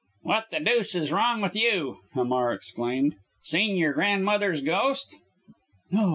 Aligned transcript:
"What 0.23 0.45
the 0.49 0.59
deuce 0.59 0.95
is 0.95 1.11
wrong 1.11 1.41
with 1.41 1.55
you?" 1.55 1.99
Hamar 2.15 2.53
exclaimed. 2.53 3.17
"Seen 3.43 3.75
your 3.77 3.93
grandmother's 3.93 4.61
ghost?" 4.61 5.15
"No! 5.91 6.09